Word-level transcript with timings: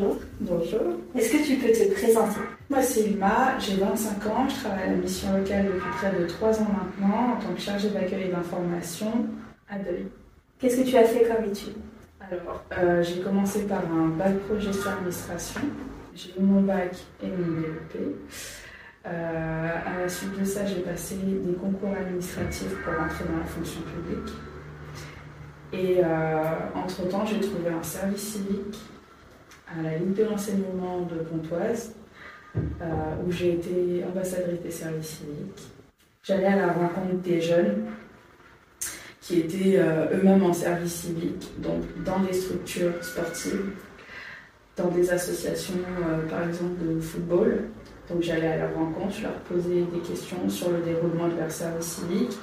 bonjour. 0.00 0.16
Bonjour. 0.40 0.80
Est-ce 1.14 1.32
que 1.32 1.46
tu 1.46 1.56
peux 1.56 1.72
te 1.72 1.92
présenter? 1.92 2.40
Moi, 2.68 2.82
c'est 2.82 3.02
Ilma, 3.02 3.58
j'ai 3.58 3.76
25 3.76 4.26
ans, 4.26 4.48
je 4.48 4.54
travaille 4.60 4.84
à 4.84 4.90
la 4.90 4.96
mission 4.96 5.36
locale 5.36 5.66
depuis 5.66 5.90
près 5.98 6.12
de 6.18 6.26
3 6.26 6.60
ans 6.60 6.66
maintenant 6.68 7.34
en 7.34 7.36
tant 7.36 7.52
que 7.54 7.60
chargée 7.60 7.90
d'accueil 7.90 8.24
et 8.24 8.28
d'information 8.28 9.12
à 9.68 9.78
Deuil. 9.78 10.06
Qu'est-ce 10.58 10.76
que 10.82 10.88
tu 10.88 10.96
as 10.96 11.04
fait 11.04 11.24
comme 11.24 11.44
étude? 11.44 11.74
Alors, 12.20 12.64
euh, 12.78 13.02
j'ai 13.02 13.20
commencé 13.20 13.66
par 13.66 13.80
un 13.80 14.08
bac 14.08 14.38
pro 14.40 14.58
gestion 14.58 14.90
administration. 14.90 15.60
J'ai 16.14 16.30
eu 16.38 16.42
mon 16.42 16.62
bac 16.62 16.96
et 17.22 17.26
mon 17.26 17.60
BEP. 17.60 18.16
Euh, 19.06 19.68
à 19.86 20.02
la 20.02 20.08
suite 20.08 20.38
de 20.38 20.44
ça, 20.44 20.66
j'ai 20.66 20.80
passé 20.80 21.16
des 21.16 21.54
concours 21.54 21.94
administratifs 21.98 22.74
pour 22.84 22.92
entrer 22.92 23.24
dans 23.24 23.38
la 23.38 23.46
fonction 23.46 23.80
publique. 23.80 24.34
Et 25.72 26.00
euh, 26.04 26.42
entre-temps, 26.74 27.24
j'ai 27.24 27.40
trouvé 27.40 27.70
un 27.70 27.82
service 27.82 28.34
civique 28.34 28.76
à 29.78 29.82
la 29.82 29.98
Ligue 29.98 30.14
de 30.14 30.24
l'enseignement 30.24 31.02
de 31.02 31.16
Pontoise, 31.16 31.94
euh, 32.56 32.84
où 33.26 33.30
j'ai 33.30 33.54
été 33.54 34.04
ambassadrice 34.10 34.60
des 34.60 34.70
services 34.70 35.18
civiques. 35.18 35.68
J'allais 36.22 36.46
à 36.46 36.56
la 36.56 36.72
rencontre 36.72 37.22
des 37.22 37.40
jeunes 37.40 37.86
qui 39.20 39.40
étaient 39.40 39.78
euh, 39.78 40.06
eux-mêmes 40.14 40.42
en 40.42 40.52
service 40.52 40.92
civique, 40.92 41.50
donc 41.58 41.82
dans 42.04 42.20
des 42.20 42.32
structures 42.32 43.02
sportives, 43.02 43.70
dans 44.76 44.88
des 44.88 45.10
associations, 45.10 45.74
par 46.30 46.48
exemple, 46.48 46.82
de 46.82 47.00
football. 47.00 47.64
Donc 48.08 48.22
j'allais 48.22 48.48
à 48.48 48.56
leur 48.56 48.74
rencontre, 48.74 49.14
je 49.14 49.22
leur 49.22 49.34
posais 49.40 49.82
des 49.92 50.00
questions 50.00 50.48
sur 50.48 50.70
le 50.70 50.78
déroulement 50.80 51.28
de 51.28 51.36
leur 51.36 51.50
service 51.50 51.86
civique 51.86 52.36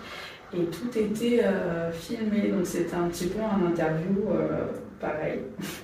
et 0.53 0.63
tout 0.65 0.97
était 0.97 1.41
euh, 1.43 1.91
filmé, 1.91 2.49
donc 2.49 2.65
c'était 2.65 2.95
un 2.95 3.09
petit 3.09 3.27
peu 3.27 3.39
un 3.41 3.67
interview 3.67 4.29
euh, 4.31 4.65
pareil. 4.99 5.41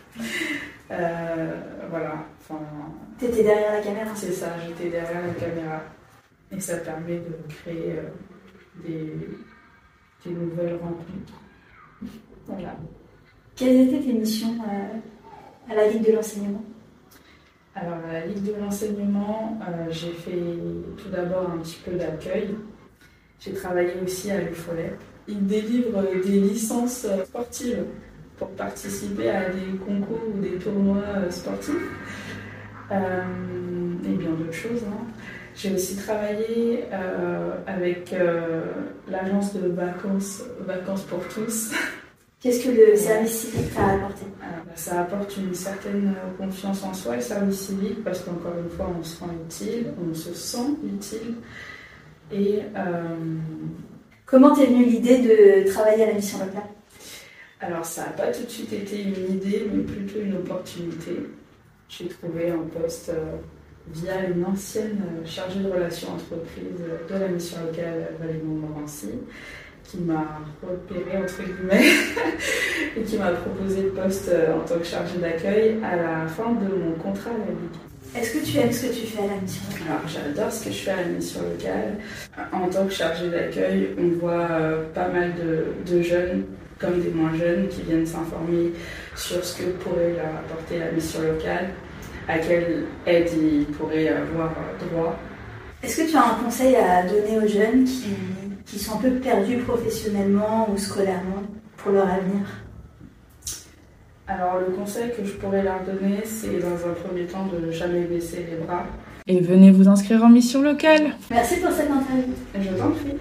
euh, 0.94 1.62
voilà. 1.90 2.26
Enfin, 2.40 2.60
T'étais 3.18 3.44
derrière 3.44 3.74
la 3.74 3.82
caméra 3.82 4.12
C'est 4.16 4.32
ça, 4.32 4.48
j'étais 4.66 4.90
derrière 4.90 5.28
la 5.28 5.34
caméra. 5.34 5.82
Et 6.52 6.60
ça 6.60 6.78
permet 6.78 7.18
de 7.18 7.38
créer 7.50 7.98
euh, 7.98 8.10
des, 8.86 9.14
des, 10.26 10.32
nouvelles 10.32 10.76
rencontres. 10.76 11.34
Voilà. 12.46 12.76
Quelles 13.56 13.88
étaient 13.88 14.04
tes 14.04 14.14
missions 14.14 14.56
euh, 14.62 15.72
à 15.72 15.76
la 15.76 15.88
Ligue 15.88 16.06
de 16.06 16.14
l'enseignement? 16.14 16.64
Alors, 17.76 17.98
à 18.08 18.14
la 18.14 18.26
Ligue 18.26 18.44
de 18.44 18.54
l'enseignement, 18.60 19.60
euh, 19.68 19.88
j'ai 19.90 20.12
fait 20.12 20.44
tout 20.98 21.10
d'abord 21.10 21.50
un 21.50 21.58
petit 21.58 21.80
peu 21.84 21.92
d'accueil 21.98 22.56
j'ai 23.44 23.52
travaillé 23.52 23.92
aussi 24.02 24.32
à 24.32 24.40
l'UFOLEP. 24.40 24.98
Ils 25.28 25.46
délivrent 25.46 26.02
des 26.26 26.40
licences 26.40 27.06
sportives 27.26 27.86
pour 28.38 28.50
participer 28.50 29.30
à 29.30 29.50
des 29.50 29.78
concours 29.86 30.22
ou 30.36 30.42
des 30.42 30.58
tournois 30.58 31.30
sportifs 31.30 31.76
euh, 32.92 33.22
et 34.06 34.16
bien 34.16 34.32
d'autres 34.32 34.54
choses. 34.54 34.84
Hein. 34.88 35.06
J'ai 35.56 35.74
aussi 35.74 35.96
travaillé 35.96 36.86
euh, 36.92 37.52
avec 37.68 38.12
euh, 38.14 38.64
l'agence 39.08 39.54
de 39.54 39.68
vacances, 39.70 40.42
vacances 40.62 41.04
pour 41.04 41.20
tous. 41.28 41.72
Qu'est-ce 42.42 42.66
que 42.66 42.72
le 42.72 42.96
service 42.98 43.32
civique 43.32 43.74
t'a 43.74 43.86
apporté? 43.86 44.26
Alors, 44.42 44.76
Ça 44.76 45.02
apporte 45.02 45.38
une 45.38 45.54
certaine 45.54 46.14
confiance 46.38 46.84
en 46.84 46.94
soi, 46.94 47.16
le 47.16 47.22
service 47.22 47.68
civique, 47.68 48.04
parce 48.04 48.20
qu'encore 48.20 48.56
une 48.62 48.70
fois, 48.70 48.92
on 49.00 49.02
se 49.02 49.20
rend 49.22 49.30
utile, 49.46 49.94
on 49.98 50.14
se 50.14 50.34
sent 50.34 50.76
utile. 50.84 51.36
Et 52.34 52.60
euh, 52.76 53.16
comment 54.26 54.54
t'es 54.54 54.66
venue 54.66 54.86
l'idée 54.86 55.20
de 55.20 55.72
travailler 55.72 56.04
à 56.04 56.08
la 56.08 56.14
mission 56.16 56.40
locale? 56.40 56.64
Alors 57.66 57.86
ça 57.86 58.06
n'a 58.06 58.12
pas 58.12 58.32
tout 58.32 58.44
de 58.44 58.50
suite 58.50 58.74
été 58.74 59.04
une 59.04 59.36
idée, 59.36 59.68
mais 59.72 59.84
plutôt 59.84 60.20
une 60.20 60.36
opportunité. 60.36 61.12
J'ai 61.88 62.08
trouvé 62.08 62.50
un 62.50 62.64
poste 62.78 63.10
euh, 63.10 63.38
via 63.88 64.26
une 64.28 64.44
ancienne 64.44 65.02
euh, 65.02 65.26
chargée 65.26 65.60
de 65.62 65.70
relations 65.70 66.10
entreprises 66.10 66.82
de 67.10 67.16
la 67.16 67.28
mission 67.30 67.58
locale 67.66 68.10
Valérie 68.20 68.42
Montmorency 68.44 69.12
qui 69.84 69.98
m'a 69.98 70.42
repéré 70.62 71.18
entre 71.18 71.44
guillemets 71.44 71.92
et 72.98 73.02
qui 73.04 73.18
m'a 73.18 73.32
proposé 73.32 73.84
le 73.84 73.90
poste 73.90 74.30
en 74.30 74.68
tant 74.68 74.80
que 74.80 74.86
chargée 74.86 75.20
d'accueil 75.20 75.78
à 75.84 75.96
la 75.96 76.28
fin 76.28 76.52
de 76.52 76.74
mon 76.74 76.94
contrat 76.94 77.32
à 77.32 77.38
la 77.38 77.46
Ligue. 77.46 77.93
Est-ce 78.16 78.38
que 78.38 78.46
tu 78.46 78.58
aimes 78.60 78.72
ce 78.72 78.86
que 78.86 78.94
tu 78.94 79.08
fais 79.08 79.24
à 79.24 79.28
la 79.28 79.42
mission? 79.42 79.64
Locale 79.72 79.88
Alors 79.90 80.08
j'adore 80.08 80.52
ce 80.52 80.66
que 80.66 80.72
je 80.72 80.78
fais 80.78 80.92
à 80.92 80.98
la 80.98 81.06
mission 81.06 81.42
locale. 81.42 81.98
En 82.52 82.70
tant 82.70 82.86
que 82.86 82.94
chargée 82.94 83.30
d'accueil, 83.30 83.90
on 83.98 84.20
voit 84.20 84.48
euh, 84.52 84.84
pas 84.94 85.08
mal 85.08 85.34
de, 85.34 85.92
de, 85.92 86.02
jeunes 86.04 86.44
comme 86.80 87.02
des 87.02 87.10
moins 87.10 87.34
jeunes 87.36 87.68
qui 87.70 87.82
viennent 87.82 88.06
s'informer 88.06 88.74
sur 89.16 89.44
ce 89.44 89.58
que 89.58 89.70
pourrait 89.72 90.14
leur 90.16 90.28
apporter 90.28 90.78
la 90.80 90.92
mission 90.92 91.22
locale, 91.22 91.70
à 92.28 92.38
quelle 92.38 92.86
aide 93.08 93.30
ils 93.36 93.66
pourraient 93.66 94.10
avoir 94.10 94.54
droit. 94.92 95.18
Est-ce 95.82 96.04
que 96.04 96.10
tu 96.12 96.16
as 96.16 96.26
un 96.26 96.44
conseil 96.44 96.76
à 96.76 97.04
donner 97.04 97.38
aux 97.44 97.48
jeunes 97.48 97.84
qui, 97.86 98.14
qui 98.66 98.78
sont 98.78 98.98
un 98.98 99.02
peu 99.02 99.12
perdus 99.12 99.58
professionnellement 99.58 100.70
ou 100.72 100.78
scolairement 100.78 101.44
pour 101.78 101.94
leur 101.94 102.08
avenir? 102.08 102.63
Alors 104.28 104.60
le 104.60 104.74
conseil 104.74 105.12
que 105.16 105.26
je 105.26 105.34
pourrais 105.34 105.64
leur 105.64 105.82
donner, 105.84 106.22
c'est 106.24 106.60
dans 106.60 106.76
un 106.76 106.94
premier 106.94 107.26
temps 107.26 107.48
de 107.48 107.72
jamais 107.72 108.02
baisser 108.02 108.48
les 108.50 108.66
bras. 108.66 108.86
Et 109.28 109.40
venez 109.40 109.72
vous 109.72 109.88
inscrire 109.88 110.24
en 110.24 110.30
mission 110.30 110.62
locale. 110.62 111.16
Merci 111.30 111.58
pour 111.58 111.72
cette 111.72 111.90
interview. 111.90 112.34
Je 112.56 112.78
t'en 112.78 112.92
prie. 112.92 113.18